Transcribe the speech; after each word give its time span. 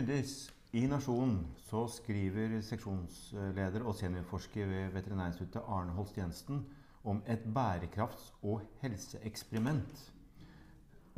Tryndis, 0.00 0.48
i 0.72 0.86
Nasjonen 0.88 1.42
så 1.60 1.82
skriver 1.92 2.54
seksjonsleder 2.64 3.82
og 3.84 3.92
seniorforsker 3.98 4.70
ved 4.70 4.94
Veterinærinstituttet 4.94 5.66
Arne 5.68 5.92
Holst 5.92 6.16
Jensen 6.16 6.62
om 7.04 7.18
et 7.28 7.42
bærekrafts- 7.44 8.30
og 8.40 8.62
helseeksperiment. 8.80 10.06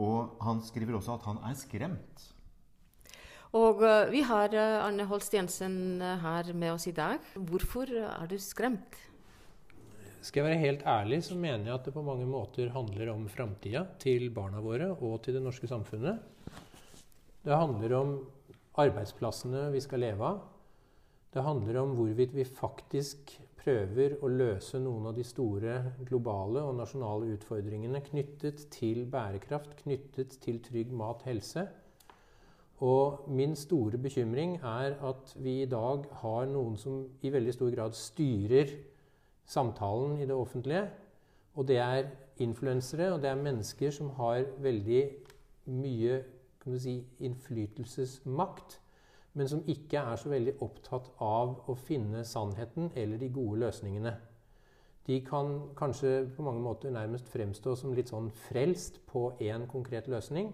Og 0.02 0.34
han 0.42 0.64
skriver 0.66 0.98
også 0.98 1.14
at 1.14 1.28
han 1.28 1.38
er 1.46 1.54
skremt. 1.60 2.26
Og 3.54 3.86
uh, 3.86 4.10
vi 4.10 4.24
har 4.26 4.50
uh, 4.50 4.82
Arne 4.88 5.06
Holst 5.06 5.38
Jensen 5.38 6.02
uh, 6.02 6.18
her 6.26 6.50
med 6.50 6.74
oss 6.74 6.88
i 6.90 6.96
dag. 6.98 7.22
Hvorfor 7.38 7.86
er 7.86 8.26
du 8.26 8.34
skremt? 8.42 8.98
Skal 10.26 10.42
jeg 10.42 10.50
være 10.50 10.64
helt 10.66 10.86
ærlig, 10.96 11.22
så 11.22 11.38
mener 11.38 11.70
jeg 11.70 11.78
at 11.78 11.86
det 11.86 11.94
på 11.94 12.02
mange 12.02 12.26
måter 12.26 12.74
handler 12.74 13.14
om 13.14 13.30
framtida 13.30 13.86
til 14.02 14.26
barna 14.34 14.58
våre 14.58 14.90
og 14.90 15.20
til 15.22 15.38
det 15.38 15.46
norske 15.46 15.70
samfunnet. 15.70 16.18
Det 17.42 17.54
handler 17.58 17.98
om 17.98 18.16
arbeidsplassene 18.80 19.66
vi 19.72 19.80
skal 19.84 20.00
leve 20.04 20.24
av. 20.24 20.42
Det 21.32 21.44
handler 21.44 21.78
om 21.80 21.94
hvorvidt 21.96 22.34
vi 22.36 22.44
faktisk 22.44 23.32
prøver 23.62 24.18
å 24.20 24.28
løse 24.28 24.80
noen 24.82 25.06
av 25.08 25.16
de 25.16 25.24
store 25.24 25.76
globale 26.08 26.64
og 26.66 26.76
nasjonale 26.80 27.30
utfordringene 27.36 28.02
knyttet 28.04 28.66
til 28.74 29.04
bærekraft, 29.08 29.76
knyttet 29.84 30.36
til 30.42 30.58
trygg 30.64 30.92
mat, 30.92 31.22
helse. 31.28 31.66
Og 32.82 33.28
min 33.30 33.54
store 33.56 34.00
bekymring 34.02 34.56
er 34.58 34.96
at 35.06 35.34
vi 35.38 35.60
i 35.62 35.70
dag 35.70 36.08
har 36.24 36.48
noen 36.50 36.74
som 36.80 37.04
i 37.22 37.30
veldig 37.30 37.54
stor 37.54 37.70
grad 37.70 37.94
styrer 37.94 38.72
samtalen 39.46 40.18
i 40.18 40.26
det 40.26 40.34
offentlige. 40.34 40.88
Og 41.54 41.68
det 41.68 41.78
er 41.78 42.10
influensere, 42.42 43.12
og 43.12 43.22
det 43.22 43.30
er 43.30 43.44
mennesker 43.44 43.94
som 43.94 44.10
har 44.18 44.42
veldig 44.64 45.02
mye 45.70 46.22
kan 46.62 46.72
du 46.72 46.78
si, 46.78 47.00
innflytelsesmakt, 47.18 48.78
men 49.34 49.48
som 49.48 49.62
ikke 49.66 49.98
er 49.98 50.18
så 50.20 50.30
veldig 50.30 50.58
opptatt 50.62 51.08
av 51.24 51.56
å 51.66 51.74
finne 51.74 52.22
sannheten 52.28 52.92
eller 52.94 53.18
de 53.18 53.30
gode 53.32 53.64
løsningene. 53.64 54.12
De 55.06 55.18
kan 55.26 55.56
kanskje 55.74 56.28
på 56.36 56.44
mange 56.46 56.62
måter 56.62 56.92
nærmest 56.94 57.30
fremstå 57.32 57.74
som 57.78 57.94
litt 57.96 58.12
sånn 58.12 58.30
frelst 58.44 59.00
på 59.08 59.32
én 59.42 59.66
konkret 59.70 60.06
løsning. 60.12 60.52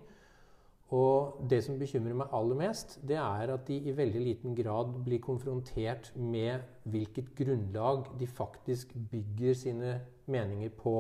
Og 0.97 1.43
det 1.51 1.61
som 1.67 1.77
bekymrer 1.77 2.17
meg 2.17 2.33
aller 2.33 2.57
mest, 2.57 2.97
det 3.05 3.19
er 3.21 3.53
at 3.53 3.67
de 3.69 3.77
i 3.77 3.93
veldig 3.93 4.23
liten 4.25 4.55
grad 4.57 4.95
blir 5.05 5.21
konfrontert 5.21 6.15
med 6.17 6.65
hvilket 6.89 7.35
grunnlag 7.37 8.07
de 8.17 8.27
faktisk 8.27 8.95
bygger 9.11 9.59
sine 9.67 9.99
meninger 10.25 10.73
på. 10.81 10.95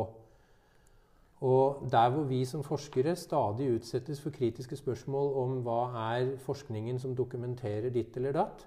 Og 1.47 1.85
der 1.91 2.11
hvor 2.11 2.25
vi 2.27 2.43
som 2.45 2.65
forskere 2.67 3.15
stadig 3.17 3.71
utsettes 3.77 4.21
for 4.21 4.35
kritiske 4.35 4.77
spørsmål 4.77 5.33
om 5.39 5.55
hva 5.63 5.81
er 6.17 6.33
forskningen 6.43 6.99
som 6.99 7.15
dokumenterer 7.15 7.93
ditt 7.95 8.17
eller 8.19 8.35
datt, 8.35 8.67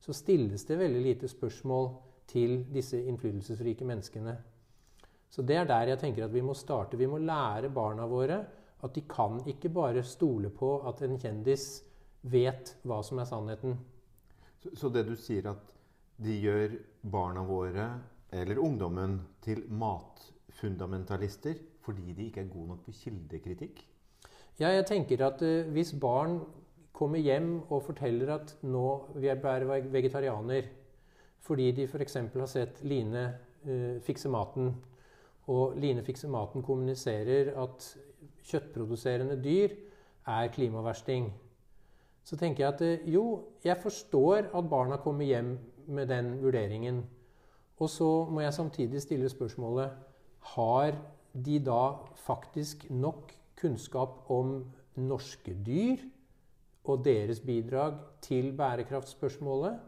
så 0.00 0.12
stilles 0.16 0.64
det 0.68 0.78
veldig 0.80 1.00
lite 1.04 1.28
spørsmål 1.28 1.88
til 2.28 2.64
disse 2.72 3.00
innflytelsesrike 3.00 3.88
menneskene. 3.88 4.36
Så 5.30 5.42
det 5.46 5.56
er 5.56 5.68
der 5.68 5.94
jeg 5.94 6.00
tenker 6.02 6.26
at 6.26 6.34
vi 6.34 6.42
må 6.44 6.54
starte. 6.54 6.98
Vi 6.98 7.08
må 7.08 7.18
lære 7.18 7.70
barna 7.72 8.06
våre 8.10 8.42
at 8.84 8.94
de 8.94 9.04
kan 9.08 9.40
ikke 9.48 9.68
bare 9.72 10.02
stole 10.04 10.50
på 10.52 10.80
at 10.88 11.02
en 11.04 11.18
kjendis 11.20 11.82
vet 12.22 12.76
hva 12.84 13.00
som 13.04 13.20
er 13.20 13.28
sannheten. 13.28 13.76
Så, 14.60 14.74
så 14.76 14.92
det 14.92 15.06
du 15.08 15.16
sier 15.16 15.52
at 15.52 15.74
de 16.20 16.36
gjør 16.36 16.76
barna 17.00 17.44
våre, 17.48 17.86
eller 18.30 18.60
ungdommen, 18.60 19.20
til 19.40 19.62
matfundamentalister 19.72 21.56
fordi 21.84 22.12
de 22.16 22.28
ikke 22.28 22.44
er 22.44 22.52
gode 22.52 22.68
nok 22.72 22.84
på 22.84 22.94
kildekritikk? 23.02 23.82
Ja, 24.60 24.68
jeg 24.68 24.86
tenker 24.86 25.26
at 25.26 25.42
uh, 25.42 25.70
hvis 25.72 25.94
barn 26.00 26.40
kommer 26.92 27.18
hjem 27.18 27.62
og 27.72 27.82
forteller 27.86 28.34
at 28.34 28.56
nå 28.62 28.86
vil 29.14 29.30
jeg 29.30 29.42
være 29.42 29.80
vegetarianer 29.92 30.68
fordi 31.40 31.70
de 31.72 31.86
f.eks. 31.88 32.16
har 32.34 32.50
sett 32.50 32.82
Line 32.84 33.22
uh, 33.64 34.00
fikse 34.04 34.28
maten, 34.28 34.74
og 35.48 35.78
Line 35.80 36.04
fikse 36.04 36.28
maten 36.28 36.62
kommuniserer 36.62 37.54
at 37.62 37.86
kjøttproduserende 38.50 39.38
dyr 39.40 39.72
er 40.28 40.50
klimaversting, 40.52 41.30
så 42.24 42.36
tenker 42.36 42.64
jeg 42.66 42.74
at 42.74 42.84
uh, 42.84 43.08
jo, 43.14 43.24
jeg 43.64 43.80
forstår 43.80 44.50
at 44.52 44.68
barna 44.70 45.00
kommer 45.00 45.24
hjem 45.24 45.56
med 45.88 46.06
den 46.12 46.36
vurderingen. 46.42 47.00
Og 47.80 47.88
så 47.88 48.10
må 48.28 48.40
jeg 48.44 48.54
samtidig 48.54 49.00
stille 49.02 49.28
spørsmålet 49.28 49.90
har 50.52 50.92
de 51.32 51.58
da 51.62 51.98
faktisk 52.24 52.88
nok 52.90 53.34
kunnskap 53.60 54.30
om 54.30 54.64
norske 54.96 55.54
dyr 55.66 56.00
og 56.84 57.04
deres 57.04 57.40
bidrag 57.44 57.98
til 58.24 58.52
bærekraftspørsmålet? 58.56 59.78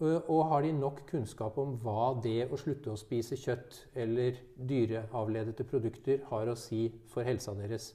Og 0.00 0.44
har 0.48 0.62
de 0.64 0.72
nok 0.72 1.02
kunnskap 1.10 1.58
om 1.60 1.74
hva 1.82 2.14
det 2.24 2.46
å 2.48 2.56
slutte 2.56 2.92
å 2.92 2.96
spise 2.96 3.36
kjøtt 3.36 3.82
eller 4.00 4.38
dyreavledede 4.56 5.66
produkter 5.68 6.22
har 6.30 6.48
å 6.48 6.56
si 6.56 6.86
for 7.12 7.26
helsa 7.26 7.52
deres? 7.58 7.90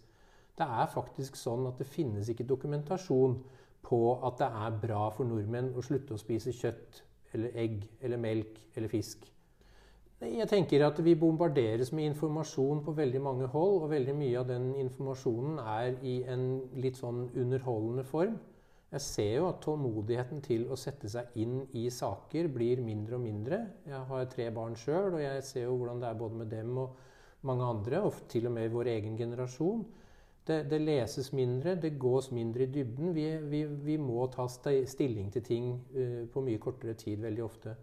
Det 0.55 0.67
er 0.67 0.91
faktisk 0.91 1.35
sånn 1.35 1.65
at 1.67 1.81
det 1.81 1.89
finnes 1.89 2.29
ikke 2.29 2.45
dokumentasjon 2.47 3.39
på 3.85 4.01
at 4.25 4.37
det 4.41 4.51
er 4.67 4.77
bra 4.85 5.07
for 5.13 5.27
nordmenn 5.27 5.73
å 5.75 5.83
slutte 5.85 6.15
å 6.15 6.21
spise 6.21 6.53
kjøtt 6.55 7.01
eller 7.35 7.57
egg 7.59 7.81
eller 8.01 8.21
melk 8.21 8.61
eller 8.75 8.91
fisk. 8.91 9.25
Jeg 10.23 10.47
tenker 10.47 10.85
at 10.85 10.99
vi 11.03 11.11
bombarderes 11.19 11.91
med 11.91 12.05
informasjon 12.13 12.79
på 12.85 12.93
veldig 12.95 13.19
mange 13.21 13.47
hold, 13.51 13.81
og 13.83 13.89
veldig 13.91 14.13
mye 14.15 14.37
av 14.39 14.47
den 14.47 14.69
informasjonen 14.79 15.57
er 15.59 15.97
i 16.07 16.21
en 16.31 16.45
litt 16.79 16.95
sånn 17.01 17.25
underholdende 17.35 18.05
form. 18.07 18.37
Jeg 18.95 19.03
ser 19.03 19.33
jo 19.33 19.49
at 19.49 19.59
tålmodigheten 19.65 20.39
til 20.45 20.69
å 20.71 20.77
sette 20.79 21.09
seg 21.11 21.33
inn 21.43 21.57
i 21.75 21.89
saker 21.91 22.47
blir 22.53 22.79
mindre 22.85 23.17
og 23.17 23.25
mindre. 23.25 23.59
Jeg 23.83 23.99
har 24.07 24.29
tre 24.31 24.45
barn 24.55 24.77
sjøl, 24.79 25.17
og 25.17 25.19
jeg 25.19 25.43
ser 25.43 25.65
jo 25.67 25.75
hvordan 25.75 25.99
det 25.99 26.07
er 26.07 26.21
både 26.21 26.39
med 26.39 26.51
dem 26.53 26.77
og 26.79 26.95
mange 27.45 27.67
andre, 27.67 27.99
og 28.07 28.21
til 28.31 28.47
og 28.47 28.55
med 28.55 28.71
vår 28.71 28.91
egen 28.93 29.17
generasjon. 29.19 29.83
Det, 30.47 30.61
det 30.69 30.79
leses 30.79 31.33
mindre, 31.35 31.75
det 31.81 31.97
gås 31.99 32.31
mindre 32.31 32.63
i 32.63 32.71
dybden. 32.71 33.11
Vi, 33.17 33.25
vi, 33.51 33.65
vi 33.65 33.97
må 33.99 34.29
ta 34.31 34.47
stilling 34.47 35.27
til 35.33 35.43
ting 35.43 35.69
uh, 35.97 36.23
på 36.31 36.45
mye 36.45 36.61
kortere 36.61 36.95
tid 36.95 37.19
veldig 37.25 37.43
ofte. 37.43 37.75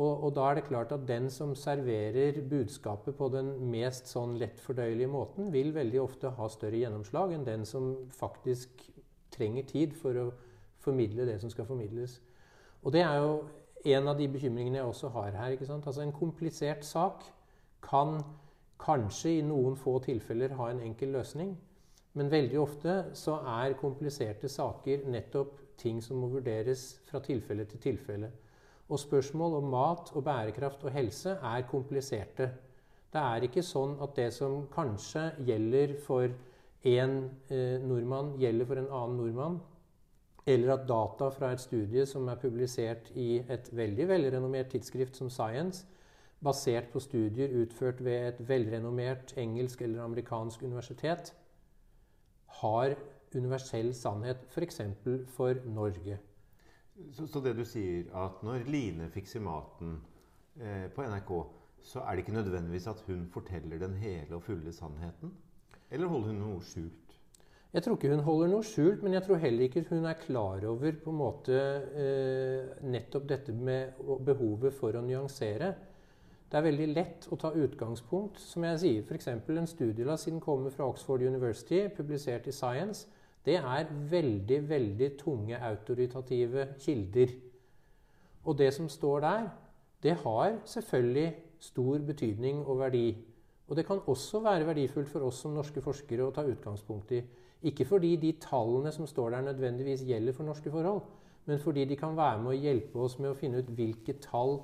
Og, 0.00 0.22
og, 0.24 0.30
da 0.32 0.46
er 0.48 0.56
det 0.56 0.64
klart 0.64 0.92
at 0.96 1.02
den 1.08 1.26
som 1.30 1.52
serverer 1.58 2.38
budskapet 2.48 3.16
på 3.18 3.28
den 3.34 3.50
mest 3.68 4.08
sånn 4.08 4.38
lettfordøyelige 4.40 5.10
måten, 5.12 5.50
vil 5.52 5.74
veldig 5.76 6.00
ofte 6.00 6.30
ha 6.38 6.48
større 6.48 6.80
gjennomslag 6.80 7.34
enn 7.36 7.44
den 7.44 7.66
som 7.68 7.92
faktisk 8.16 8.86
trenger 9.34 9.68
tid 9.68 9.92
for 9.98 10.16
å 10.16 10.26
formidle 10.80 11.28
det 11.28 11.36
som 11.42 11.52
skal 11.52 11.68
formidles. 11.68 12.16
Og 12.80 12.94
det 12.96 13.04
er 13.04 13.20
jo 13.20 13.34
en 13.92 14.08
av 14.08 14.16
de 14.16 14.28
bekymringene 14.28 14.80
jeg 14.80 14.88
også 14.88 15.12
har 15.12 15.36
her. 15.36 15.52
ikke 15.52 15.68
sant? 15.68 15.86
Altså 15.86 16.02
En 16.02 16.16
komplisert 16.16 16.84
sak 16.84 17.24
kan 17.84 18.22
kanskje 18.80 19.36
i 19.38 19.44
noen 19.44 19.76
få 19.76 19.98
tilfeller 20.04 20.56
ha 20.56 20.70
en 20.70 20.80
enkel 20.80 21.12
løsning. 21.12 21.58
Men 22.16 22.30
veldig 22.30 22.58
ofte 22.60 22.94
så 23.14 23.36
er 23.46 23.76
kompliserte 23.78 24.48
saker 24.48 25.04
nettopp 25.06 25.58
ting 25.78 26.00
som 26.02 26.16
må 26.20 26.28
vurderes 26.32 27.00
fra 27.08 27.20
tilfelle 27.20 27.64
til 27.68 27.80
tilfelle. 27.80 28.30
Og 28.90 28.98
spørsmål 28.98 29.54
om 29.60 29.70
mat 29.70 30.10
og 30.18 30.24
bærekraft 30.26 30.84
og 30.84 30.92
helse 30.92 31.36
er 31.38 31.66
kompliserte. 31.70 32.50
Det 33.10 33.20
er 33.22 33.46
ikke 33.46 33.62
sånn 33.62 33.96
at 34.02 34.16
det 34.18 34.30
som 34.34 34.64
kanskje 34.70 35.28
gjelder 35.46 35.94
for 36.04 36.26
én 36.86 37.14
eh, 37.50 37.78
nordmann, 37.82 38.36
gjelder 38.40 38.66
for 38.66 38.80
en 38.80 38.90
annen 38.90 39.16
nordmann. 39.18 39.60
Eller 40.46 40.74
at 40.74 40.86
data 40.88 41.28
fra 41.34 41.52
et 41.54 41.62
studie 41.62 42.06
som 42.08 42.28
er 42.30 42.38
publisert 42.40 43.10
i 43.14 43.42
et 43.48 43.68
veldig 43.76 44.08
velrenommert 44.08 44.72
tidsskrift 44.74 45.18
som 45.18 45.30
Science, 45.30 45.84
basert 46.40 46.88
på 46.92 47.02
studier 47.04 47.52
utført 47.60 48.00
ved 48.04 48.28
et 48.30 48.40
velrenommert 48.48 49.34
engelsk 49.38 49.82
eller 49.84 50.02
amerikansk 50.06 50.62
universitet, 50.62 51.34
har 52.62 52.96
universell 53.34 53.92
sannhet 53.94 54.42
f.eks. 54.50 54.80
For, 55.04 55.26
for 55.36 55.62
Norge. 55.66 56.18
Så, 57.12 57.26
så, 57.26 57.40
det 57.44 57.56
du 57.58 57.64
sier, 57.66 58.08
at 58.16 58.42
når 58.46 58.66
Line 58.70 59.08
fikser 59.12 59.42
maten 59.44 59.98
eh, 60.60 60.86
på 60.94 61.04
NRK, 61.06 61.32
så 61.80 62.02
er 62.04 62.16
det 62.16 62.24
ikke 62.24 62.36
nødvendigvis 62.36 62.88
at 62.92 63.04
hun 63.06 63.24
forteller 63.32 63.80
den 63.80 63.96
hele 64.00 64.36
og 64.36 64.44
fulle 64.44 64.72
sannheten? 64.72 65.32
Eller 65.90 66.10
holder 66.10 66.34
hun 66.34 66.42
noe 66.44 66.64
skjult? 66.64 67.16
Jeg 67.70 67.84
tror 67.84 67.96
ikke 67.96 68.10
hun 68.10 68.24
holder 68.26 68.50
noe 68.50 68.66
skjult, 68.66 69.04
men 69.06 69.14
jeg 69.14 69.22
tror 69.26 69.38
heller 69.42 69.68
ikke 69.68 69.84
hun 69.92 70.08
er 70.10 70.18
klar 70.18 70.64
over 70.66 70.96
på 71.04 71.12
en 71.12 71.20
måte 71.20 71.60
eh, 72.02 72.72
nettopp 72.82 73.28
dette 73.30 73.54
med 73.54 74.00
behovet 74.26 74.74
for 74.74 74.98
å 74.98 75.04
nyansere. 75.06 75.70
Det 76.50 76.58
er 76.58 76.66
veldig 76.66 76.88
lett 76.90 77.28
å 77.30 77.38
ta 77.38 77.52
utgangspunkt, 77.54 78.40
som 78.42 78.66
jeg 78.66 78.80
sier, 78.82 79.04
f.eks. 79.06 79.28
en 79.30 79.70
studie 79.70 80.06
la 80.06 80.16
siden 80.18 80.42
kommer 80.42 80.74
fra 80.74 80.88
Oxford 80.90 81.22
University, 81.22 81.84
publisert 81.94 82.48
i 82.50 82.54
Science, 82.54 83.06
det 83.44 83.56
er 83.56 83.92
veldig, 84.10 84.58
veldig 84.68 85.10
tunge 85.20 85.58
autoritative 85.70 86.66
kilder. 86.78 87.32
Og 88.44 88.58
det 88.58 88.72
som 88.76 88.88
står 88.88 89.20
der, 89.24 89.48
det 90.02 90.16
har 90.22 90.58
selvfølgelig 90.64 91.34
stor 91.60 91.98
betydning 92.06 92.64
og 92.66 92.78
verdi. 92.80 93.06
Og 93.68 93.76
det 93.76 93.86
kan 93.86 94.00
også 94.06 94.40
være 94.40 94.66
verdifullt 94.66 95.08
for 95.08 95.24
oss 95.28 95.40
som 95.44 95.54
norske 95.54 95.82
forskere 95.84 96.26
å 96.26 96.34
ta 96.34 96.44
utgangspunkt 96.48 97.12
i. 97.16 97.20
Ikke 97.68 97.84
fordi 97.84 98.14
de 98.16 98.32
tallene 98.40 98.92
som 98.92 99.06
står 99.06 99.34
der 99.34 99.46
nødvendigvis 99.50 100.04
gjelder 100.08 100.36
for 100.36 100.48
norske 100.48 100.72
forhold, 100.72 101.02
men 101.46 101.60
fordi 101.60 101.84
de 101.84 101.96
kan 101.96 102.16
være 102.16 102.40
med 102.42 102.52
å 102.52 102.60
hjelpe 102.60 103.00
oss 103.04 103.18
med 103.20 103.30
å 103.32 103.36
finne 103.36 103.60
ut 103.60 103.72
hvilke 103.76 104.16
tall 104.24 104.56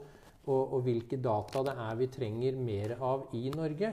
og, 0.46 0.60
og 0.60 0.82
hvilke 0.86 1.18
data 1.20 1.62
det 1.66 1.74
er 1.82 1.96
vi 2.00 2.08
trenger 2.12 2.60
mer 2.60 2.96
av 3.00 3.28
i 3.36 3.48
Norge. 3.54 3.92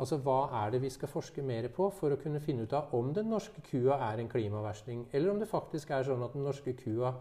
Altså 0.00 0.16
hva 0.24 0.38
er 0.62 0.72
det 0.72 0.80
vi 0.82 0.90
skal 0.90 1.10
forske 1.10 1.42
mer 1.44 1.68
på 1.74 1.90
for 1.92 2.14
å 2.14 2.20
kunne 2.20 2.40
finne 2.40 2.64
ut 2.64 2.72
av 2.76 2.94
om 2.96 3.12
den 3.12 3.28
norske 3.30 3.60
kua 3.66 3.98
er 4.08 4.22
en 4.22 4.30
klimaversting, 4.32 5.06
eller 5.12 5.34
om 5.34 5.42
det 5.42 5.50
faktisk 5.50 5.92
er 5.92 6.06
sånn 6.08 6.24
at 6.24 6.32
den 6.36 6.46
norske 6.46 6.72
kua 6.78 7.12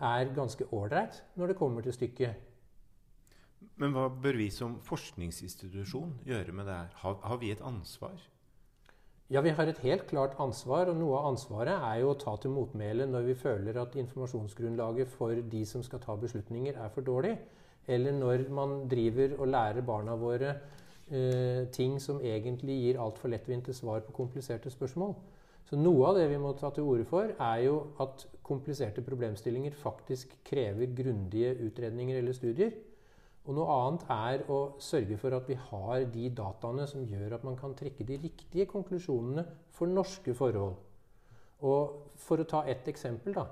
er 0.00 0.32
ganske 0.36 0.68
ålreit 0.72 1.22
når 1.40 1.52
det 1.52 1.58
kommer 1.60 1.84
til 1.84 1.96
stykket. 1.96 2.46
Men 3.80 3.94
hva 3.96 4.08
bør 4.12 4.36
vi 4.40 4.50
som 4.52 4.76
forskningsinstitusjon 4.84 6.18
gjøre 6.28 6.52
med 6.56 6.68
det 6.68 6.76
her? 6.76 6.92
Har, 7.02 7.16
har, 7.24 7.40
vi 7.40 7.52
et 7.52 7.62
ansvar? 7.64 8.16
Ja, 9.32 9.40
vi 9.44 9.52
har 9.56 9.68
et 9.70 9.80
helt 9.84 10.06
klart 10.10 10.36
ansvar. 10.42 10.90
Og 10.92 10.98
noe 11.00 11.16
av 11.20 11.30
ansvaret 11.30 11.84
er 11.88 12.00
jo 12.02 12.10
å 12.12 12.18
ta 12.20 12.34
til 12.40 12.52
motmæle 12.52 13.06
når 13.08 13.28
vi 13.30 13.38
føler 13.40 13.78
at 13.80 13.96
informasjonsgrunnlaget 14.00 15.12
for 15.12 15.40
de 15.54 15.62
som 15.68 15.84
skal 15.86 16.02
ta 16.04 16.16
beslutninger, 16.20 16.76
er 16.76 16.92
for 16.92 17.06
dårlig. 17.06 17.36
Eller 17.88 18.16
når 18.16 18.48
man 18.52 18.82
driver 18.90 19.38
og 19.38 19.52
lærer 19.52 19.86
barna 19.86 20.16
våre 20.20 20.54
eh, 21.10 21.66
ting 21.74 21.98
som 22.02 22.20
egentlig 22.22 22.78
gir 22.80 23.00
altfor 23.02 23.32
lettvinte 23.32 23.74
svar 23.76 24.02
på 24.06 24.14
kompliserte 24.16 24.70
spørsmål. 24.70 25.14
Så 25.68 25.78
noe 25.78 26.08
av 26.08 26.16
det 26.18 26.26
vi 26.32 26.38
må 26.40 26.50
ta 26.58 26.72
til 26.74 26.86
orde 26.88 27.04
for, 27.06 27.30
er 27.30 27.58
jo 27.62 27.76
at 28.02 28.24
kompliserte 28.46 29.04
problemstillinger 29.06 29.76
faktisk 29.78 30.32
krever 30.46 30.90
grundige 30.96 31.52
utredninger 31.66 32.18
eller 32.18 32.34
studier. 32.34 32.72
Og 33.46 33.56
noe 33.56 33.76
annet 33.76 34.04
er 34.12 34.42
å 34.52 34.58
sørge 34.82 35.16
for 35.20 35.34
at 35.36 35.48
vi 35.48 35.56
har 35.70 36.04
de 36.12 36.28
dataene 36.36 36.86
som 36.90 37.06
gjør 37.06 37.36
at 37.36 37.46
man 37.46 37.56
kan 37.58 37.76
trekke 37.78 38.06
de 38.06 38.18
riktige 38.20 38.66
konklusjonene 38.70 39.46
for 39.74 39.90
norske 39.90 40.34
forhold. 40.36 40.74
Og 41.66 42.16
for 42.20 42.40
å 42.40 42.48
ta 42.48 42.64
ett 42.68 42.88
eksempel, 42.90 43.36
da. 43.36 43.46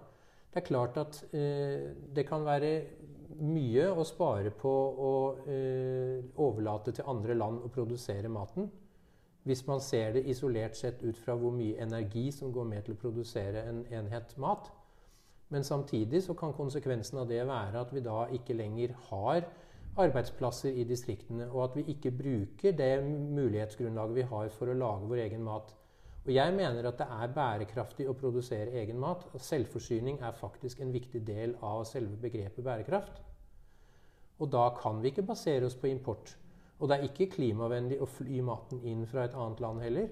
Det 0.48 0.62
er 0.62 0.68
klart 0.68 0.96
at 1.00 1.20
eh, 1.36 1.90
det 2.14 2.24
kan 2.28 2.44
være 2.46 2.70
mye 3.36 3.88
å 3.92 4.04
spare 4.06 4.50
på 4.54 4.72
å 5.08 5.14
eh, 5.46 6.18
overlate 6.40 6.94
til 6.96 7.08
andre 7.10 7.36
land 7.36 7.64
å 7.64 7.70
produsere 7.72 8.30
maten. 8.32 8.68
Hvis 9.48 9.64
man 9.68 9.80
ser 9.80 10.12
det 10.16 10.26
isolert 10.28 10.76
sett 10.76 11.02
ut 11.02 11.18
fra 11.18 11.36
hvor 11.38 11.54
mye 11.56 11.78
energi 11.80 12.28
som 12.34 12.52
går 12.52 12.66
med 12.68 12.84
til 12.84 12.96
å 12.96 13.00
produsere 13.00 13.64
en 13.68 13.84
enhet 14.00 14.34
mat. 14.40 14.70
Men 15.48 15.64
samtidig 15.64 16.22
så 16.26 16.34
kan 16.36 16.52
konsekvensen 16.52 17.22
av 17.22 17.28
det 17.30 17.40
være 17.48 17.80
at 17.80 17.94
vi 17.94 18.04
da 18.04 18.26
ikke 18.36 18.56
lenger 18.58 18.92
har 19.08 19.46
arbeidsplasser 19.98 20.76
i 20.78 20.84
distriktene, 20.86 21.48
og 21.50 21.64
at 21.64 21.78
vi 21.78 21.94
ikke 21.94 22.12
bruker 22.14 22.76
det 22.76 22.92
mulighetsgrunnlaget 23.08 24.18
vi 24.18 24.26
har 24.30 24.50
for 24.54 24.70
å 24.70 24.76
lage 24.76 25.08
vår 25.10 25.24
egen 25.24 25.42
mat. 25.46 25.72
Og 26.28 26.34
jeg 26.34 26.52
mener 26.52 26.84
at 26.84 26.98
det 27.00 27.06
er 27.08 27.30
bærekraftig 27.32 28.04
å 28.04 28.14
produsere 28.16 28.74
egen 28.82 28.98
mat. 29.00 29.22
Selvforsyning 29.40 30.18
er 30.20 30.34
faktisk 30.36 30.82
en 30.84 30.90
viktig 30.92 31.22
del 31.24 31.54
av 31.64 31.86
selve 31.88 32.18
begrepet 32.20 32.66
bærekraft. 32.66 33.22
Og 34.36 34.50
da 34.52 34.66
kan 34.76 34.98
vi 35.00 35.08
ikke 35.08 35.24
basere 35.24 35.64
oss 35.64 35.76
på 35.80 35.88
import. 35.88 36.34
Og 36.78 36.90
det 36.90 36.98
er 36.98 37.06
ikke 37.08 37.30
klimavennlig 37.32 37.96
å 38.04 38.10
fly 38.12 38.42
maten 38.44 38.82
inn 38.84 39.06
fra 39.08 39.24
et 39.24 39.36
annet 39.40 39.62
land 39.64 39.80
heller. 39.82 40.10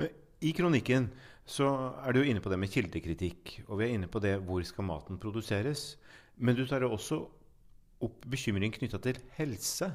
Men 0.00 0.08
I 0.40 0.54
kronikken 0.56 1.10
så 1.44 1.68
er 2.00 2.16
du 2.16 2.22
inne 2.24 2.40
på 2.40 2.48
det 2.48 2.58
med 2.62 2.72
kildekritikk, 2.72 3.52
og 3.68 3.82
vi 3.82 3.90
er 3.90 3.92
inne 3.98 4.08
på 4.08 4.22
det 4.24 4.38
hvor 4.46 4.64
skal 4.64 4.88
maten 4.88 5.20
produseres. 5.20 5.98
Men 6.40 6.56
du 6.56 6.64
tar 6.64 6.88
også 6.88 7.20
opp 8.00 8.24
bekymring 8.32 8.72
knytta 8.72 9.02
til 9.04 9.20
helse 9.36 9.90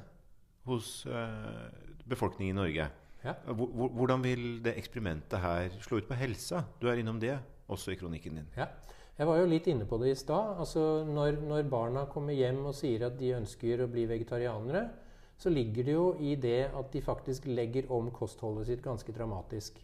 hos 0.69 1.01
uh, 1.09 1.65
befolkningen 2.05 2.53
i 2.53 2.59
Norge. 2.61 2.87
Ja. 3.25 3.33
Hvordan 3.49 4.23
vil 4.23 4.43
det 4.63 4.75
eksperimentet 4.77 5.41
her 5.41 5.73
slå 5.81 5.99
ut 6.01 6.09
på 6.09 6.17
helsa? 6.19 6.61
Du 6.81 6.87
er 6.91 7.01
innom 7.01 7.19
det 7.21 7.33
også 7.67 7.95
i 7.95 7.97
kronikken 7.99 8.37
din. 8.37 8.51
Ja. 8.57 8.69
Jeg 9.15 9.29
var 9.29 9.39
jo 9.39 9.47
litt 9.47 9.67
inne 9.71 9.87
på 9.87 9.97
det 10.01 10.11
i 10.11 10.19
stad. 10.19 10.57
Altså 10.59 11.05
når, 11.07 11.39
når, 11.47 11.63
barna 11.71 12.03
kommer 12.11 12.35
hjem 12.35 12.65
og 12.67 12.75
sier 12.75 13.07
at 13.07 13.15
de 13.19 13.31
ønsker 13.37 13.85
å 13.85 13.89
bli 13.91 14.03
vegetarianere, 14.09 14.83
så 15.39 15.51
ligger 15.51 15.87
det 15.87 15.95
jo 15.95 16.05
i 16.19 16.35
det 16.39 16.67
at 16.67 16.91
de 16.91 17.01
faktisk 17.03 17.47
legger 17.47 17.87
om 17.91 18.11
kostholdet 18.15 18.69
sitt 18.69 18.83
ganske 18.83 19.15
dramatisk. 19.15 19.79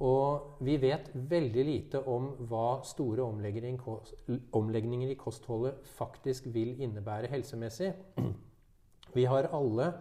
Og 0.00 0.60
vi 0.64 0.78
vet 0.80 1.10
veldig 1.12 1.64
lite 1.66 2.00
om 2.08 2.30
hva 2.48 2.80
store 2.88 3.26
omlegninger 3.26 5.10
i 5.12 5.18
kostholdet 5.20 5.90
faktisk 5.98 6.48
vil 6.54 6.78
innebære 6.80 7.28
helsemessig. 7.30 7.92
Vi 9.14 9.26
har 9.28 9.50
alle 9.54 9.92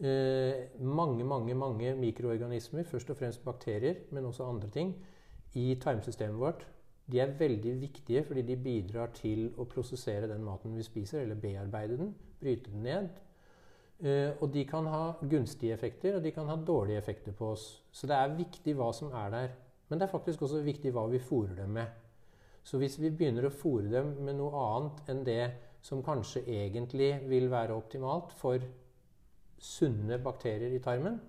mange, 0.00 1.24
mange, 1.28 1.54
mange 1.54 1.94
mikroorganismer, 2.00 2.86
først 2.88 3.10
og 3.12 3.18
fremst 3.18 3.44
bakterier, 3.44 4.06
men 4.10 4.24
også 4.24 4.46
andre 4.48 4.70
ting, 4.72 4.94
i 5.54 5.74
tarmsystemet 5.82 6.40
vårt. 6.40 6.66
De 7.10 7.20
er 7.20 7.34
veldig 7.36 7.74
viktige 7.80 8.22
fordi 8.24 8.46
de 8.48 8.56
bidrar 8.56 9.10
til 9.12 9.50
å 9.58 9.66
prosessere 9.68 10.30
den 10.30 10.44
maten 10.46 10.76
vi 10.78 10.86
spiser, 10.86 11.24
eller 11.24 11.40
bearbeide 11.42 11.98
den, 12.00 12.14
bryte 12.40 12.72
den 12.72 12.86
ned, 12.86 13.10
Eh, 14.00 14.32
og 14.40 14.48
de 14.54 14.62
kan 14.64 14.86
ha 14.88 15.02
gunstige 15.28 15.74
effekter, 15.76 16.16
og 16.16 16.24
de 16.24 16.32
kan 16.32 16.48
ha 16.48 16.56
dårlige 16.56 17.00
effekter 17.02 17.34
på 17.36 17.52
oss. 17.52 17.66
Så 17.92 18.08
det 18.08 18.16
er 18.16 18.36
viktig 18.38 18.74
hva 18.78 18.88
som 18.96 19.12
er 19.12 19.32
der. 19.34 19.50
Men 19.88 20.00
det 20.00 20.06
er 20.06 20.14
faktisk 20.14 20.42
også 20.46 20.62
viktig 20.64 20.92
hva 20.94 21.04
vi 21.10 21.20
fôrer 21.20 21.58
dem 21.58 21.74
med. 21.76 21.90
Så 22.64 22.78
hvis 22.80 22.96
vi 23.00 23.10
begynner 23.10 23.48
å 23.48 23.52
fôre 23.52 23.90
dem 23.92 24.14
med 24.24 24.38
noe 24.38 24.56
annet 24.56 25.10
enn 25.10 25.24
det 25.26 25.42
som 25.84 26.04
kanskje 26.04 26.44
egentlig 26.46 27.12
vil 27.28 27.48
være 27.52 27.76
optimalt 27.76 28.32
for 28.36 28.62
sunne 29.60 30.18
bakterier 30.18 30.72
i 30.72 30.82
tarmen, 30.82 31.20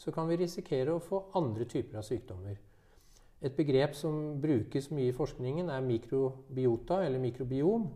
så 0.00 0.12
kan 0.14 0.28
vi 0.30 0.38
risikere 0.40 0.94
å 0.94 1.02
få 1.02 1.24
andre 1.36 1.66
typer 1.68 2.00
av 2.00 2.06
sykdommer. 2.06 2.56
Et 3.40 3.56
begrep 3.56 3.96
som 3.96 4.40
brukes 4.40 4.90
mye 4.92 5.10
i 5.10 5.16
forskningen, 5.16 5.68
er 5.72 5.84
mikrobiota, 5.84 7.00
eller 7.04 7.20
mikrobiom. 7.22 7.86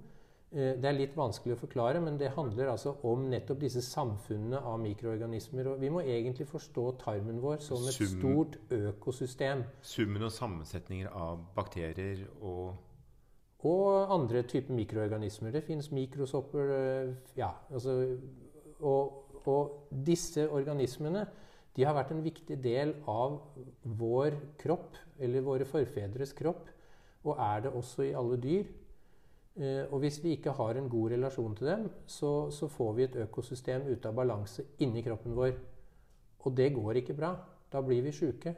Eh, 0.54 0.72
det 0.80 0.88
er 0.88 0.96
litt 0.96 1.16
vanskelig 1.16 1.56
å 1.56 1.60
forklare, 1.60 2.00
men 2.00 2.16
det 2.20 2.32
handler 2.36 2.72
altså 2.72 2.94
om 3.08 3.26
nettopp 3.30 3.60
disse 3.60 3.82
samfunnene 3.84 4.60
av 4.64 4.78
mikroorganismer. 4.80 5.68
Og 5.72 5.82
vi 5.82 5.90
må 5.92 6.04
egentlig 6.04 6.48
forstå 6.48 6.86
tarmen 7.02 7.42
vår 7.44 7.60
som 7.64 7.84
et 7.84 7.96
Sum, 7.96 8.16
stort 8.18 8.56
økosystem. 8.72 9.66
Summen 9.84 10.24
og 10.24 10.32
sammensetninger 10.32 11.12
av 11.12 11.46
bakterier 11.56 12.26
og 12.40 12.90
Og 13.64 14.10
andre 14.12 14.42
typer 14.44 14.74
mikroorganismer. 14.76 15.50
Det 15.50 15.62
fins 15.64 15.86
mikrosopper 15.90 16.72
eh, 16.74 17.14
Ja, 17.36 17.54
altså 17.72 18.18
og, 18.80 19.23
og, 19.50 19.88
disse 19.90 20.46
organismene 20.50 21.26
de 21.74 21.84
har 21.84 21.96
vært 21.96 22.12
en 22.14 22.22
viktig 22.22 22.56
del 22.62 22.94
av 23.10 23.40
vår 23.82 24.36
kropp, 24.60 24.94
eller 25.18 25.42
våre 25.42 25.66
forfedres 25.66 26.32
kropp, 26.38 26.68
og 27.24 27.40
er 27.40 27.64
det 27.64 27.72
også 27.74 28.04
i 28.06 28.14
alle 28.14 28.38
dyr. 28.38 28.68
Eh, 29.54 29.82
og 29.90 29.98
hvis 30.02 30.20
vi 30.22 30.36
ikke 30.36 30.54
har 30.54 30.78
en 30.78 30.88
god 30.90 31.16
relasjon 31.16 31.56
til 31.58 31.70
dem, 31.70 31.88
så, 32.06 32.50
så 32.50 32.68
får 32.70 32.92
vi 32.94 33.06
et 33.06 33.18
økosystem 33.24 33.88
ute 33.90 34.10
av 34.10 34.14
balanse 34.14 34.66
inni 34.84 35.02
kroppen 35.02 35.34
vår. 35.34 35.56
Og 36.44 36.54
det 36.56 36.72
går 36.74 37.00
ikke 37.00 37.16
bra. 37.18 37.34
Da 37.72 37.82
blir 37.82 38.02
vi 38.04 38.14
sjuke. 38.14 38.54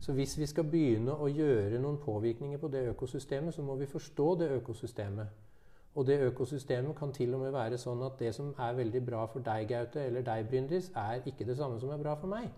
Så 0.00 0.14
hvis 0.14 0.36
vi 0.38 0.46
skal 0.46 0.66
begynne 0.70 1.14
å 1.14 1.28
gjøre 1.30 1.80
noen 1.82 1.98
påvirkninger 2.02 2.58
på 2.58 2.70
det 2.70 2.86
økosystemet, 2.92 3.54
så 3.54 3.62
må 3.66 3.74
vi 3.78 3.90
forstå 3.90 4.28
det 4.42 4.50
økosystemet. 4.60 5.47
Og 5.96 6.06
det 6.06 6.20
økosystemet 6.28 6.96
kan 6.98 7.12
til 7.12 7.34
og 7.34 7.42
med 7.42 7.54
være 7.54 7.78
sånn 7.80 8.02
at 8.06 8.18
det 8.20 8.34
som 8.36 8.52
er 8.60 8.76
veldig 8.78 9.02
bra 9.06 9.24
for 9.32 9.44
deg, 9.44 9.66
Gaute, 9.70 10.04
eller 10.06 10.26
deg, 10.26 10.46
Bryndis, 10.50 10.92
er 10.94 11.24
ikke 11.26 11.46
det 11.48 11.56
samme 11.58 11.80
som 11.80 11.90
er 11.94 12.02
bra 12.02 12.14
for 12.20 12.30
meg. 12.30 12.50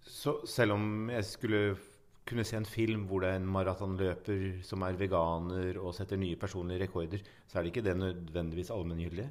Så 0.00 0.38
selv 0.48 0.76
om 0.76 1.10
jeg 1.10 1.26
skulle 1.28 1.62
kunne 2.30 2.46
se 2.46 2.56
en 2.60 2.68
film 2.68 3.06
hvor 3.10 3.24
det 3.24 3.32
er 3.32 3.40
en 3.40 3.50
maratonløper 3.50 4.60
som 4.66 4.84
er 4.86 4.98
veganer 4.98 5.78
og 5.80 5.94
setter 5.96 6.20
nye 6.20 6.38
personlige 6.38 6.84
rekorder, 6.84 7.22
så 7.48 7.58
er 7.58 7.66
det 7.66 7.72
ikke 7.72 7.86
det 7.88 7.96
nødvendigvis 7.98 8.70
allmenngyldig? 8.74 9.26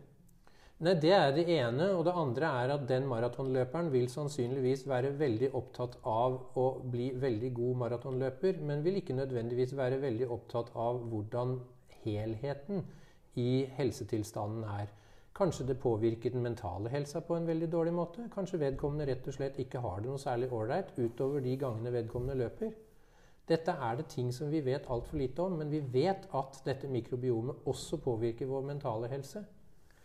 Nei, 0.80 0.94
Det 0.96 1.12
er 1.12 1.32
det 1.36 1.48
ene. 1.52 1.90
Og 1.96 2.06
det 2.08 2.14
andre 2.16 2.52
er 2.64 2.74
at 2.76 2.86
den 2.88 3.08
maratonløperen 3.08 3.92
vil 3.92 4.08
sannsynligvis 4.12 4.86
være 4.88 5.12
veldig 5.20 5.52
opptatt 5.54 5.98
av 6.08 6.38
å 6.56 6.68
bli 6.92 7.12
veldig 7.16 7.54
god 7.54 7.82
maratonløper, 7.84 8.62
men 8.64 8.84
vil 8.84 9.02
ikke 9.02 9.18
nødvendigvis 9.18 9.76
være 9.76 10.00
veldig 10.02 10.30
opptatt 10.32 10.72
av 10.76 11.02
hvordan 11.12 11.60
helheten 12.04 12.86
i 13.40 13.52
helsetilstanden 13.78 14.66
er. 14.68 14.92
Kanskje 15.40 15.68
det 15.70 15.80
påvirker 15.80 16.34
den 16.34 16.44
mentale 16.44 16.92
helsa 16.92 17.22
på 17.24 17.38
en 17.38 17.48
veldig 17.48 17.70
dårlig 17.72 17.94
måte. 17.96 18.28
Kanskje 18.34 18.60
vedkommende 18.60 19.08
rett 19.08 19.28
og 19.28 19.38
slett 19.38 19.60
ikke 19.64 19.80
har 19.84 20.02
det 20.02 20.10
noe 20.10 20.20
særlig 20.20 20.52
ålreit 20.52 20.92
utover 20.98 21.44
de 21.46 21.56
gangene 21.62 21.94
vedkommende 21.94 22.36
løper. 22.42 22.74
Dette 23.50 23.72
er 23.72 23.96
det 23.98 24.10
ting 24.12 24.34
som 24.36 24.52
vi 24.52 24.60
vet 24.66 24.90
altfor 24.92 25.18
lite 25.18 25.42
om, 25.42 25.56
men 25.58 25.72
vi 25.72 25.80
vet 25.94 26.28
at 26.36 26.60
dette 26.66 26.90
mikrobiomet 26.92 27.64
også 27.66 27.98
påvirker 28.04 28.50
vår 28.50 28.68
mentale 28.68 29.08
helse. 29.10 29.46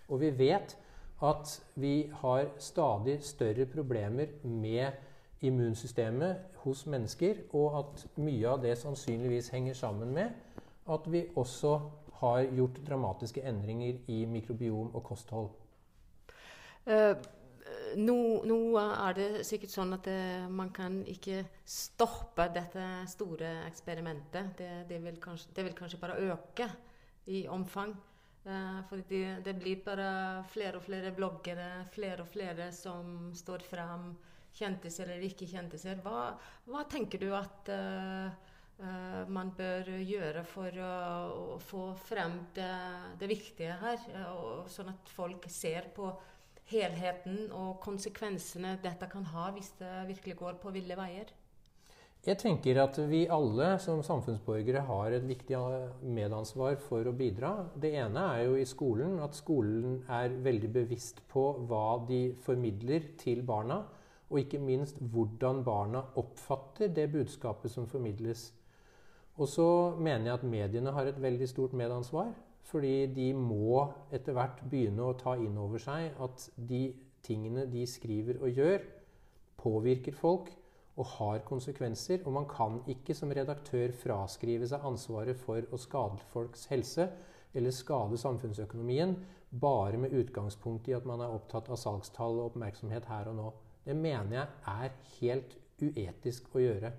Og 0.09 0.21
vi 0.21 0.31
vet 0.39 0.77
at 1.25 1.57
vi 1.75 2.11
har 2.23 2.47
stadig 2.59 3.19
større 3.23 3.67
problemer 3.67 4.27
med 4.43 4.93
immunsystemet 5.45 6.37
hos 6.65 6.87
mennesker, 6.87 7.43
og 7.53 7.79
at 7.79 8.07
mye 8.17 8.49
av 8.49 8.63
det 8.63 8.79
sannsynligvis 8.81 9.51
henger 9.53 9.75
sammen 9.75 10.15
med 10.15 10.31
at 10.89 11.13
vi 11.13 11.25
også 11.37 11.79
har 12.21 12.43
gjort 12.57 12.81
dramatiske 12.87 13.43
endringer 13.47 14.01
i 14.11 14.25
mikrobiom 14.31 14.93
og 14.95 15.03
kosthold. 15.07 15.51
Uh, 16.85 17.17
nå, 17.97 18.17
nå, 18.47 18.59
er 18.79 19.17
det 19.17 19.29
sikkert 19.49 19.73
sånn 19.73 19.97
at 19.97 20.07
det, 20.09 20.19
man 20.53 20.71
kan 20.75 21.01
ikke 21.09 21.43
stoppe 21.65 22.49
dette 22.55 22.87
store 23.11 23.55
eksperimentet. 23.69 24.55
Det, 24.59 24.73
det, 24.91 25.01
vil, 25.05 25.21
kanskje, 25.23 25.55
det 25.57 25.69
vil, 25.69 25.77
kanskje, 25.79 26.01
bare 26.03 26.19
øke 26.31 26.69
i 27.33 27.45
omfang. 27.49 27.95
Uh, 28.45 28.83
for 28.91 29.01
det, 29.09 29.57
blir 29.57 29.81
bare 29.87 30.45
flere 30.53 30.79
og 30.79 30.85
flere 30.85 31.15
bloggere, 31.17 31.87
flere 31.95 32.27
og 32.27 32.31
flere 32.33 32.69
som 32.77 33.31
står 33.37 33.65
fram, 33.65 34.13
kjentiser 34.55 35.09
eller 35.09 35.31
ikke 35.31 35.49
kjentiser. 35.51 36.03
Hva, 36.05 36.35
hva 36.69 36.85
tenker 36.91 37.23
du 37.25 37.33
at 37.35 37.73
uh, 37.73 38.53
man 39.31 39.53
bør 39.57 39.87
gjøre 40.03 40.43
for 40.51 40.79
å, 40.83 41.59
få 41.63 41.85
frem 42.09 42.41
det, 42.57 42.73
det 43.21 43.29
viktige 43.31 43.77
her, 43.81 44.01
og, 44.33 44.67
sånn 44.69 44.91
at 44.91 45.13
folk 45.15 45.47
ser 45.53 45.93
på 45.95 46.11
helheten 46.73 47.53
og 47.53 47.79
konsekvensene 47.85 48.79
dette 48.83 49.09
kan 49.13 49.27
ha 49.35 49.51
hvis 49.55 49.75
det 49.79 49.95
virkelig 50.11 50.37
går 50.41 50.61
på 50.63 50.73
ville 50.75 50.99
veier? 50.99 51.31
Jeg 52.25 52.39
tenker 52.41 52.79
at 52.81 52.97
vi 53.05 53.27
alle 53.29 53.75
som 53.85 53.99
samfunnsborgere 54.01 54.81
har 54.89 55.13
et 55.13 55.27
viktig 55.29 55.59
medansvar 56.17 56.79
for 56.81 57.05
å 57.05 57.13
bidra. 57.13 57.51
Det 57.77 57.91
ene 58.01 58.23
er 58.39 58.47
jo 58.47 58.55
i 58.57 58.65
skolen 58.65 59.19
at 59.21 59.37
skolen 59.37 59.99
er 60.09 60.33
veldig 60.47 60.71
bevisst 60.73 61.21
på 61.29 61.51
hva 61.69 61.99
de 62.09 62.31
formidler 62.47 63.11
til 63.21 63.45
barna. 63.45 63.83
Og 64.33 64.41
ikke 64.41 64.63
minst 64.65 64.97
hvordan 65.13 65.61
barna 65.67 66.01
oppfatter 66.17 66.89
det 66.97 67.11
budskapet 67.13 67.75
som 67.75 67.85
formidles. 67.93 68.47
Og 69.35 69.49
så 69.51 69.69
mener 69.99 70.31
jeg 70.31 70.39
at 70.39 70.47
mediene 70.47 70.93
har 70.95 71.09
et 71.11 71.23
veldig 71.23 71.49
stort 71.51 71.73
medansvar. 71.77 72.33
Fordi 72.65 73.07
de 73.13 73.29
må 73.37 73.83
etter 74.15 74.37
hvert 74.37 74.63
begynne 74.71 75.05
å 75.05 75.17
ta 75.21 75.35
inn 75.37 75.57
over 75.61 75.83
seg 75.83 76.15
at 76.23 76.47
de 76.57 76.87
tingene 77.25 77.67
de 77.71 77.85
skriver 77.89 78.41
og 78.41 78.57
gjør, 78.57 78.85
påvirker 79.61 80.17
folk 80.17 80.49
og 80.97 81.11
har 81.19 81.45
konsekvenser. 81.49 82.23
Og 82.25 82.33
man 82.39 82.49
kan 82.49 82.81
ikke 82.91 83.17
som 83.17 83.33
redaktør 83.37 83.93
fraskrive 84.01 84.69
seg 84.71 84.87
ansvaret 84.87 85.39
for 85.41 85.67
å 85.71 85.81
skade 85.81 86.25
folks 86.33 86.69
helse 86.73 87.11
eller 87.55 87.75
skade 87.75 88.19
samfunnsøkonomien 88.19 89.17
bare 89.61 89.99
med 90.01 90.15
utgangspunkt 90.17 90.89
i 90.89 90.97
at 90.97 91.05
man 91.07 91.21
er 91.23 91.35
opptatt 91.35 91.69
av 91.71 91.79
salgstall 91.79 92.41
og 92.41 92.53
oppmerksomhet 92.53 93.07
her 93.11 93.31
og 93.31 93.39
nå. 93.39 93.51
Det 93.85 93.95
mener 93.95 94.39
jeg 94.39 94.47
er 94.73 94.97
helt 95.21 95.59
uetisk 95.85 96.49
å 96.57 96.63
gjøre. 96.63 96.95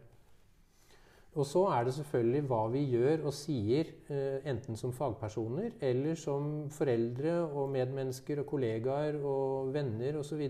Og 1.35 1.43
så 1.43 1.65
er 1.75 1.83
det 1.83 1.93
selvfølgelig 1.97 2.41
hva 2.47 2.61
vi 2.71 2.81
gjør 2.93 3.25
og 3.27 3.33
sier, 3.35 3.89
eh, 4.07 4.37
enten 4.47 4.77
som 4.79 4.93
fagpersoner 4.95 5.73
eller 5.83 6.15
som 6.15 6.69
foreldre 6.71 7.41
og 7.43 7.73
medmennesker 7.73 8.39
og 8.39 8.47
kollegaer 8.53 9.17
og 9.19 9.73
venner 9.75 10.21
osv. 10.21 10.45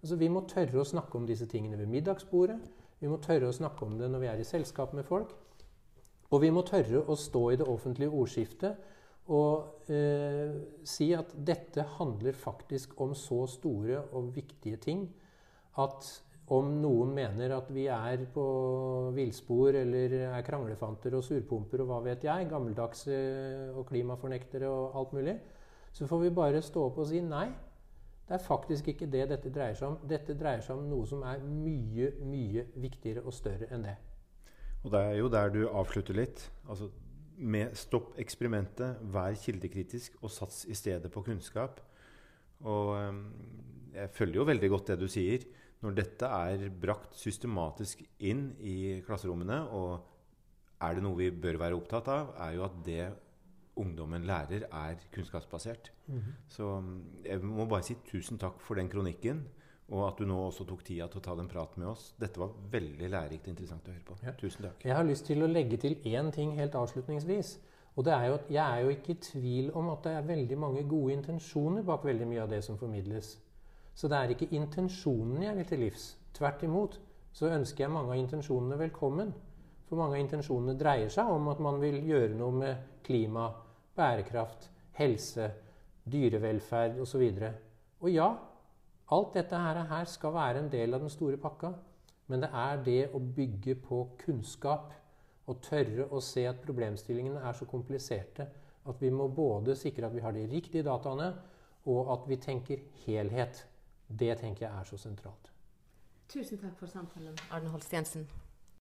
Altså, 0.00 0.16
vi 0.18 0.30
må 0.32 0.42
tørre 0.50 0.80
å 0.82 0.88
snakke 0.88 1.18
om 1.18 1.28
disse 1.28 1.46
tingene 1.46 1.78
ved 1.78 1.92
middagsbordet. 1.92 2.58
Vi 3.00 3.08
må 3.08 3.20
tørre 3.22 3.52
å 3.52 3.54
snakke 3.54 3.86
om 3.86 3.98
det 4.00 4.10
når 4.10 4.24
vi 4.24 4.30
er 4.32 4.42
i 4.42 4.48
selskap 4.48 4.96
med 4.98 5.06
folk. 5.06 5.30
Og 6.30 6.42
vi 6.42 6.50
må 6.54 6.64
tørre 6.66 7.04
å 7.06 7.18
stå 7.18 7.44
i 7.52 7.60
det 7.60 7.68
offentlige 7.70 8.10
ordskiftet 8.10 8.90
og 9.30 9.90
eh, 9.92 10.56
si 10.86 11.12
at 11.14 11.30
dette 11.46 11.84
handler 11.98 12.34
faktisk 12.34 12.96
om 13.02 13.14
så 13.14 13.44
store 13.50 14.00
og 14.16 14.32
viktige 14.34 14.80
ting 14.82 15.04
at 15.78 16.08
om 16.50 16.70
noen 16.82 17.12
mener 17.14 17.52
at 17.54 17.68
vi 17.70 17.84
er 17.92 18.24
på 18.34 18.44
villspor 19.14 19.76
eller 19.78 20.16
er 20.32 20.44
kranglefanter 20.46 21.14
og 21.14 21.22
surpumper 21.22 21.84
og 21.84 21.90
hva 21.92 22.00
vet 22.08 22.26
jeg, 22.26 22.48
gammeldagse 22.50 23.18
og 23.70 23.84
klimafornektere 23.90 24.70
og 24.70 24.96
alt 24.98 25.14
mulig, 25.14 25.36
så 25.94 26.08
får 26.10 26.24
vi 26.24 26.32
bare 26.34 26.62
stå 26.62 26.88
opp 26.88 26.98
og 27.02 27.06
si 27.10 27.22
nei. 27.22 27.46
Det 28.26 28.36
er 28.36 28.42
faktisk 28.42 28.90
ikke 28.92 29.08
det 29.10 29.28
dette 29.30 29.50
dreier 29.50 29.78
seg 29.78 29.88
om. 29.92 29.96
Dette 30.10 30.36
dreier 30.38 30.62
seg 30.62 30.78
om 30.78 30.90
noe 30.90 31.06
som 31.10 31.22
er 31.26 31.42
mye, 31.42 32.12
mye 32.22 32.66
viktigere 32.78 33.24
og 33.26 33.34
større 33.34 33.70
enn 33.74 33.86
det. 33.86 33.96
Og 34.84 34.92
det 34.94 35.00
er 35.06 35.16
jo 35.18 35.30
der 35.30 35.50
du 35.54 35.64
avslutter 35.66 36.14
litt. 36.18 36.44
Altså, 36.70 36.90
med 37.40 37.74
stopp 37.78 38.14
eksperimentet, 38.20 39.00
vær 39.14 39.34
kildekritisk 39.38 40.18
og 40.22 40.30
sats 40.30 40.62
i 40.70 40.76
stedet 40.78 41.10
på 41.10 41.24
kunnskap. 41.26 41.80
Og 42.60 42.94
um, 42.94 43.24
jeg 43.94 44.14
følger 44.14 44.42
jo 44.42 44.46
veldig 44.50 44.70
godt 44.76 44.92
det 44.92 45.00
du 45.00 45.08
sier 45.10 45.46
når 45.80 45.96
dette 45.96 46.28
er 46.28 46.68
brakt 46.82 47.16
systematisk 47.16 48.02
inn 48.18 48.50
i 48.60 49.00
klasserommene, 49.06 49.62
og 49.72 50.80
er 50.80 50.96
det 50.96 51.04
noe 51.04 51.18
vi 51.18 51.30
bør 51.32 51.60
være 51.60 51.76
opptatt 51.76 52.08
av, 52.12 52.34
er 52.40 52.56
jo 52.56 52.66
at 52.66 52.76
det 52.84 53.04
ungdommen 53.80 54.26
lærer, 54.28 54.66
er 54.72 55.00
kunnskapsbasert. 55.12 55.92
Mm 56.06 56.18
-hmm. 56.18 56.32
Så 56.48 56.82
jeg 57.24 57.42
må 57.42 57.66
bare 57.66 57.82
si 57.82 57.94
tusen 57.94 58.38
takk 58.38 58.60
for 58.60 58.74
den 58.74 58.88
kronikken. 58.88 59.46
Og 59.88 60.06
at 60.08 60.18
du 60.18 60.24
nå 60.26 60.36
også 60.46 60.64
tok 60.64 60.84
tida 60.84 61.06
til 61.08 61.18
å 61.18 61.22
ta 61.22 61.34
den 61.34 61.48
praten 61.48 61.82
med 61.82 61.88
oss. 61.88 62.14
Dette 62.20 62.40
var 62.40 62.52
veldig 62.70 63.10
lærerikt 63.10 63.42
og 63.42 63.48
interessant 63.48 63.88
å 63.88 63.90
høre 63.90 64.04
på. 64.06 64.16
Ja. 64.22 64.32
Tusen 64.38 64.62
takk. 64.62 64.84
Jeg 64.84 64.96
har 64.96 65.04
lyst 65.04 65.26
til 65.26 65.42
å 65.42 65.46
legge 65.46 65.76
til 65.76 65.96
én 66.04 66.30
ting 66.30 66.52
helt 66.52 66.74
avslutningsvis. 66.74 67.58
Og 67.96 68.04
det 68.04 68.12
er 68.12 68.26
jo 68.26 68.34
at 68.34 68.50
Jeg 68.50 68.78
er 68.78 68.84
jo 68.84 68.88
ikke 68.88 69.10
i 69.10 69.14
tvil 69.14 69.70
om 69.74 69.88
at 69.90 70.04
det 70.04 70.12
er 70.12 70.22
veldig 70.22 70.58
mange 70.58 70.88
gode 70.88 71.12
intensjoner 71.12 71.82
bak 71.82 72.04
veldig 72.04 72.26
mye 72.26 72.42
av 72.42 72.50
det 72.50 72.64
som 72.64 72.78
formidles. 72.78 73.40
Så 74.00 74.08
det 74.08 74.16
er 74.16 74.30
ikke 74.32 74.54
intensjonen 74.56 75.42
jeg 75.44 75.56
vil 75.58 75.66
til 75.68 75.82
livs. 75.84 76.04
Tvert 76.32 76.62
imot 76.64 76.94
så 77.36 77.50
ønsker 77.52 77.84
jeg 77.84 77.92
mange 77.92 78.14
av 78.14 78.20
intensjonene 78.22 78.78
velkommen. 78.80 79.34
For 79.90 80.00
mange 80.00 80.16
av 80.16 80.22
intensjonene 80.22 80.72
dreier 80.80 81.10
seg 81.12 81.28
om 81.28 81.50
at 81.52 81.58
man 81.60 81.76
vil 81.82 81.98
gjøre 82.08 82.30
noe 82.38 82.54
med 82.62 82.86
klima, 83.04 83.50
bærekraft, 83.98 84.70
helse, 84.96 85.50
dyrevelferd 86.08 86.96
osv. 87.04 87.26
Og, 87.26 87.42
så 87.42 87.50
og 88.00 88.08
ja, 88.14 88.30
alt 89.12 89.36
dette 89.36 89.60
her 89.60 90.08
skal 90.08 90.32
være 90.32 90.62
en 90.64 90.72
del 90.72 90.96
av 90.96 91.04
den 91.04 91.12
store 91.12 91.36
pakka. 91.42 91.74
Men 92.32 92.46
det 92.46 92.50
er 92.56 92.80
det 92.86 93.02
å 93.12 93.20
bygge 93.20 93.76
på 93.84 93.98
kunnskap 94.22 94.94
og 95.44 95.60
tørre 95.66 96.08
å 96.08 96.22
se 96.24 96.46
at 96.48 96.62
problemstillingene 96.64 97.44
er 97.44 97.58
så 97.58 97.68
kompliserte 97.68 98.48
at 98.88 99.02
vi 99.02 99.12
må 99.12 99.28
både 99.28 99.76
sikre 99.76 100.08
at 100.08 100.16
vi 100.16 100.24
har 100.24 100.32
de 100.32 100.46
riktige 100.48 100.86
dataene, 100.88 101.34
og 101.84 102.14
at 102.14 102.24
vi 102.28 102.40
tenker 102.40 102.80
helhet. 103.04 103.66
Det 104.18 104.38
tenker 104.38 104.66
jeg 104.66 104.80
er 104.80 104.84
så 104.84 104.96
sentralt. 104.96 105.52
Tusen 106.28 106.58
takk 106.58 106.76
for 106.78 106.86
samtalen, 106.86 107.38
Arne 107.50 107.68
Holst 107.68 107.92
Jensen. 107.92 108.28